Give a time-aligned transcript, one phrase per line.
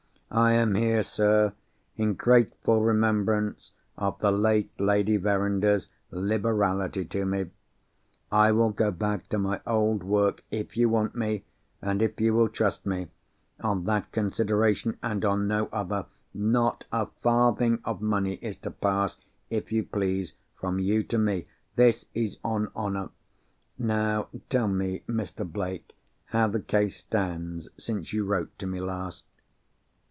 [0.33, 1.51] I am here, sir,
[1.97, 7.47] in grateful remembrance of the late Lady Verinder's liberality to me.
[8.31, 11.43] I will go back to my old work—if you want me,
[11.81, 16.05] and if you will trust me—on that consideration, and on no other.
[16.33, 19.17] Not a farthing of money is to pass,
[19.49, 21.45] if you please, from you to me.
[21.75, 23.09] This is on honour.
[23.77, 25.45] Now tell me, Mr.
[25.45, 25.93] Blake,
[26.27, 29.25] how the case stands since you wrote to me last."